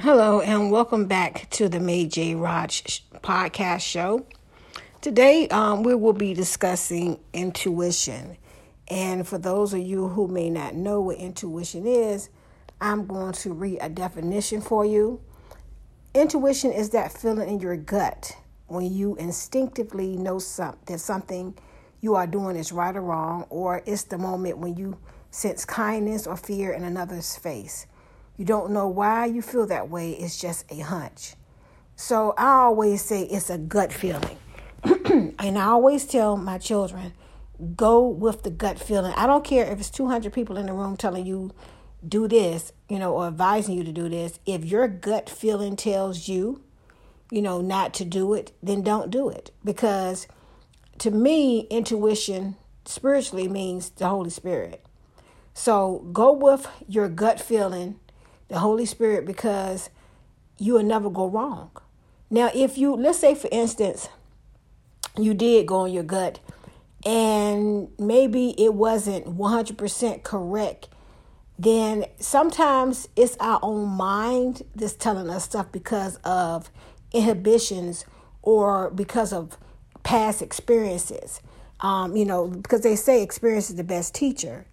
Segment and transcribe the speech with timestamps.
[0.00, 4.24] Hello, and welcome back to the Mae Jeyaraj podcast show.
[5.00, 8.36] Today, um, we will be discussing intuition.
[8.86, 12.28] And for those of you who may not know what intuition is,
[12.80, 15.20] I'm going to read a definition for you.
[16.14, 18.36] Intuition is that feeling in your gut
[18.68, 21.58] when you instinctively know some, that something
[22.00, 24.96] you are doing is right or wrong, or it's the moment when you
[25.32, 27.88] sense kindness or fear in another's face.
[28.38, 31.34] You don't know why you feel that way, it's just a hunch.
[31.96, 34.38] So I always say it's a gut feeling.
[34.84, 37.12] and I always tell my children,
[37.74, 39.12] go with the gut feeling.
[39.16, 41.52] I don't care if it's 200 people in the room telling you
[42.06, 44.38] do this, you know, or advising you to do this.
[44.46, 46.62] If your gut feeling tells you,
[47.32, 49.50] you know, not to do it, then don't do it.
[49.64, 50.28] Because
[50.98, 54.84] to me, intuition spiritually means the Holy Spirit.
[55.54, 57.98] So go with your gut feeling
[58.48, 59.90] the Holy Spirit because
[60.58, 61.70] you will never go wrong.
[62.30, 64.08] Now, if you, let's say for instance,
[65.16, 66.40] you did go on your gut
[67.04, 70.88] and maybe it wasn't 100% correct,
[71.58, 76.70] then sometimes it's our own mind that's telling us stuff because of
[77.12, 78.04] inhibitions
[78.42, 79.56] or because of
[80.02, 81.40] past experiences.
[81.80, 84.66] Um, you know, because they say experience is the best teacher.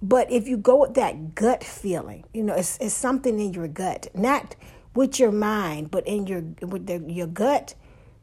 [0.00, 3.66] But if you go with that gut feeling, you know, it's, it's something in your
[3.66, 4.54] gut, not
[4.94, 7.74] with your mind, but in your with the, your gut.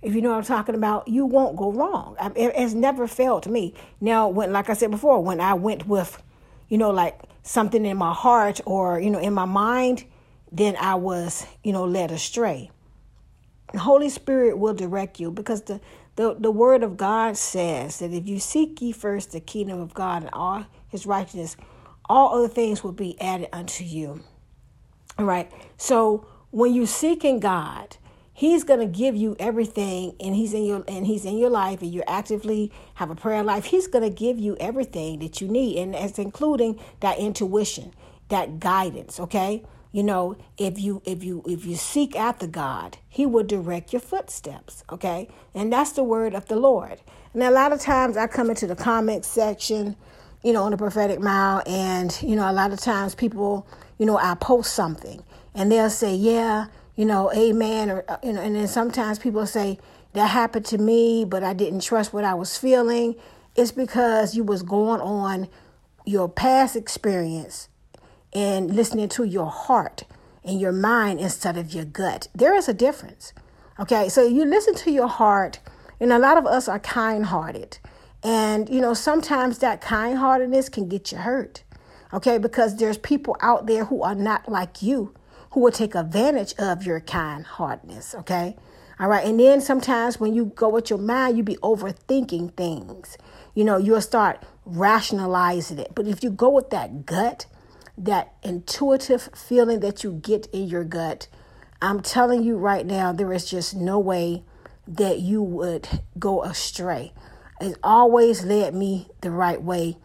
[0.01, 2.15] If you know what I'm talking about, you won't go wrong.
[2.19, 3.73] I, it, it's never failed me.
[3.99, 6.21] Now, when like I said before, when I went with,
[6.69, 10.05] you know, like something in my heart or you know in my mind,
[10.51, 12.71] then I was you know led astray.
[13.73, 15.81] The Holy Spirit will direct you because the
[16.15, 19.93] the, the word of God says that if you seek ye first the kingdom of
[19.93, 21.57] God and all his righteousness,
[22.07, 24.23] all other things will be added unto you.
[25.17, 25.51] All right.
[25.77, 27.97] So when you seek in God,
[28.37, 31.93] He's to give you everything, and He's in your and He's in your life, and
[31.93, 33.65] you actively have a prayer life.
[33.65, 37.93] He's to give you everything that you need, and it's including that intuition,
[38.27, 39.21] that guidance.
[39.21, 39.63] Okay,
[39.95, 44.01] you know, if you if you if you seek after God, He will direct your
[44.01, 44.83] footsteps.
[44.91, 46.99] Okay, and that's the word of the Lord.
[47.33, 49.95] And a lot of times, I come into the comment section
[50.45, 51.63] you know, on the prophetic mile.
[51.65, 53.67] And, you know, a lot of times people,
[53.97, 55.23] you know, I post something
[55.55, 57.89] and they'll say, yeah, you know, amen.
[57.89, 59.79] Or, uh, you know, and then sometimes people say,
[60.13, 63.15] that happened to me, but I didn't trust what I was feeling.
[63.55, 65.49] It's because you was going on
[66.05, 67.67] your past experience
[68.35, 70.03] and listening to your heart
[70.43, 72.27] and your mind instead of your gut.
[72.35, 73.33] There is a difference.
[73.79, 75.59] Okay, so you listen to your heart,
[75.99, 77.79] and a lot of us are kind hearted.
[78.23, 81.63] And, you know, sometimes that kind heartedness can get you hurt.
[82.13, 85.13] Okay, because there's people out there who are not like you
[85.55, 88.13] who will take advantage of your kind heartedness.
[88.13, 88.57] Okay.
[88.99, 89.25] All right.
[89.25, 93.17] And then sometimes when you go with your mind, you be overthinking things.
[93.53, 95.93] You know, you'll start rationalizing it.
[95.95, 97.45] But if you go with that gut,
[97.97, 101.27] that intuitive feeling that you get in your gut,
[101.81, 104.43] I'm telling you right now, there is just no way
[104.87, 105.87] that you would
[106.17, 107.13] go astray.
[107.61, 109.97] It always led me the right way.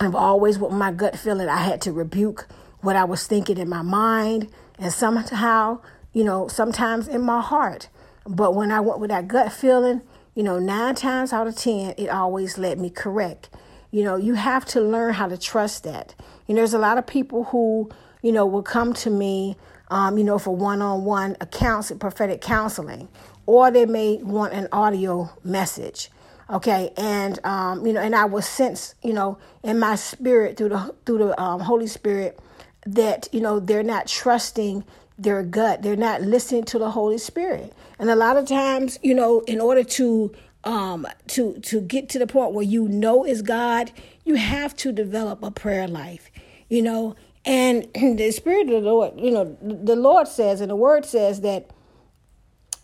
[0.00, 2.48] I've always, with my gut feeling, I had to rebuke
[2.80, 4.48] what I was thinking in my mind
[4.78, 5.80] and somehow,
[6.12, 7.88] you know, sometimes in my heart.
[8.26, 10.02] But when I went with that gut feeling,
[10.34, 13.50] you know, nine times out of 10, it always led me correct.
[13.90, 16.14] You know, you have to learn how to trust that.
[16.48, 17.90] Know, there's a lot of people who,
[18.22, 19.56] you know, will come to me,
[19.88, 23.08] um, you know, for one on one accounts, prophetic counseling,
[23.46, 26.10] or they may want an audio message
[26.50, 26.92] okay?
[26.96, 30.94] And um, you know and i was sense you know in my spirit through the
[31.06, 32.40] through the um, holy spirit
[32.86, 34.84] that you know they're not trusting
[35.18, 35.82] their gut.
[35.82, 37.74] They're not listening to the holy spirit.
[37.98, 40.32] And a lot of times you know in order to
[40.64, 43.90] um to to get to the point where you know is god
[44.24, 46.30] you have to develop a prayer life
[46.68, 47.16] you know?
[47.44, 51.40] And the spirit of the lord you know the lord says and the word says
[51.40, 51.70] that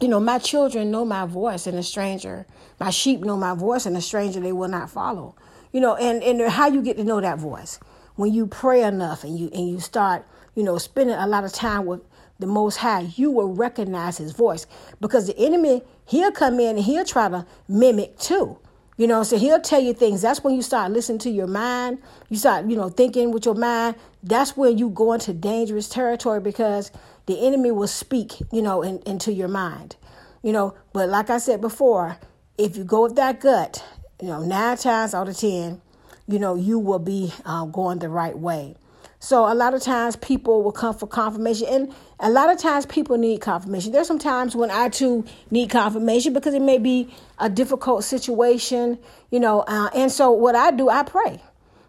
[0.00, 2.46] you know my children know my voice and a stranger
[2.80, 5.34] my sheep know my voice and a stranger they will not follow
[5.76, 5.94] you know?
[5.96, 7.78] And and how you get to know that voice?
[8.14, 10.24] When you pray enough and you and you start,
[10.54, 12.00] you know, spending a lot of time with
[12.38, 14.66] the Most High, you will recognize His voice.
[15.02, 18.58] Because the enemy he'll come in and he'll try to mimic too.
[18.96, 20.22] You know, so he'll tell you things.
[20.22, 21.98] That's when you start listening to your mind.
[22.30, 23.96] You start, you know, thinking with your mind.
[24.22, 26.90] That's when you go into dangerous territory because
[27.26, 29.96] the enemy will speak, you know, in, into your mind.
[30.42, 32.16] You know, but like I said before,
[32.56, 33.84] if you go with that gut,
[34.20, 35.82] you know, nine times out of ten,
[36.26, 38.76] you know, you will be uh, going the right way.
[39.18, 42.86] So a lot of times people will come for confirmation, and a lot of times
[42.86, 43.92] people need confirmation.
[43.92, 48.98] There's some times when I too need confirmation because it may be a difficult situation,
[49.30, 49.60] you know.
[49.60, 51.40] Uh, and so what I do, I pray.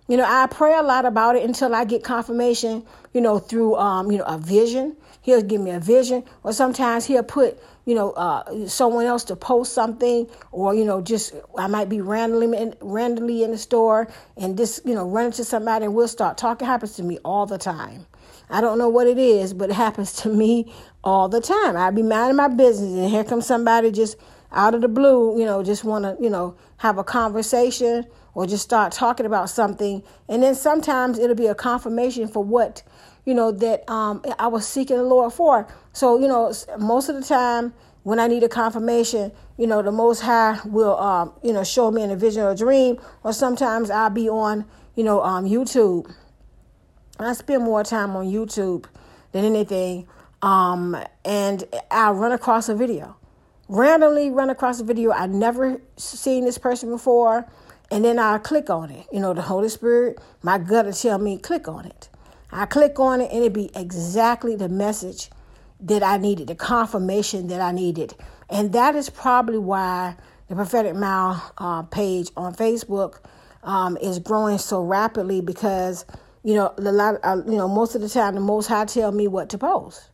[0.08, 2.84] You know, I pray a lot about it until I get confirmation.
[3.14, 4.96] You know, through um, you know a vision.
[5.28, 9.36] He'll give me a vision, or sometimes he'll put you know, uh, someone else to
[9.36, 14.10] post something, or you know, just I might be randomly in, randomly in the store
[14.38, 16.66] and just you know run into somebody and we'll start talking.
[16.66, 18.06] It happens to me all the time.
[18.50, 21.76] I don't know what it is, but it happens to me all the time.
[21.76, 24.16] I'd be minding my business, and here comes somebody just
[24.54, 28.48] out of the blue, you know, just want to you know have a conversation or
[28.48, 32.84] just start talking about something, and then sometimes it'll be a confirmation for what
[33.28, 35.68] you know, that um, I was seeking the Lord for.
[35.92, 39.92] So, you know, most of the time when I need a confirmation, you know, the
[39.92, 43.34] Most High will, um, you know, show me in a vision or a dream, or
[43.34, 44.66] sometimes I'll be on,
[44.96, 46.10] you know, um, YouTube.
[47.20, 48.86] I spend more time on YouTube
[49.34, 50.08] than anything,
[50.42, 50.96] um,
[51.26, 53.18] and I run across a video,
[53.68, 57.46] randomly run across a video I never seen this person before,
[57.92, 59.06] and then I click on it.
[59.12, 62.08] You know, the Holy Spirit, my gut will tell me click on it.
[62.52, 65.30] I click on it and it be exactly the message
[65.82, 68.16] that I needed, the confirmation that I needed.
[68.50, 70.16] And that is probably why
[70.48, 73.20] the Prophetic Mile uh, page on Facebook
[73.64, 76.06] um, is growing so rapidly because,
[76.44, 79.12] you know, a lot, uh, you know, most of the time the Most High tell
[79.12, 80.10] me what to post.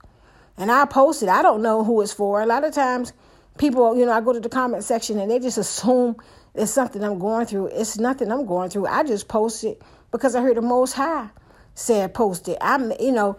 [0.58, 1.30] And I post it.
[1.30, 2.42] I don't know who it's for.
[2.42, 3.14] A lot of times
[3.58, 6.16] people, you know, I go to the comment section and they just assume
[6.56, 7.68] it's something I'm going through.
[7.68, 8.88] It's nothing I'm going through.
[8.88, 9.82] I just post it
[10.12, 11.30] because I heard the Most High
[11.76, 12.58] said post it.
[12.62, 13.38] I'm, you know,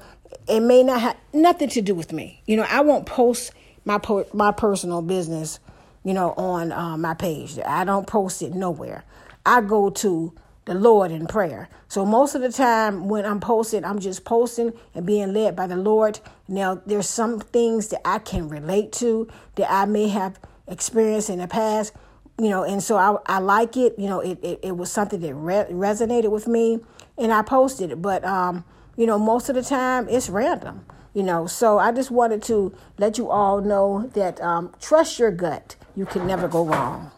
[0.48, 2.42] it may not have nothing to do with me.
[2.46, 3.52] You know, I won't post
[3.84, 5.58] my po- my personal business,
[6.04, 7.58] you know, on uh, my page.
[7.64, 9.04] I don't post it nowhere.
[9.46, 10.32] I go to
[10.64, 11.68] the Lord in prayer.
[11.88, 15.66] So most of the time when I'm posting, I'm just posting and being led by
[15.66, 16.20] the Lord.
[16.48, 21.38] Now there's some things that I can relate to that I may have experienced in
[21.38, 21.92] the past,
[22.38, 23.94] you know, and so I, I like it.
[23.98, 26.80] You know, it, it, it was something that re- resonated with me
[27.16, 28.02] and I posted it.
[28.02, 28.64] But um,
[28.96, 30.84] you know, most of the time it's random.
[31.14, 35.30] You know, so I just wanted to let you all know that um, trust your
[35.30, 35.76] gut.
[35.94, 37.12] You can never go wrong.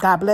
[0.00, 0.28] God bless.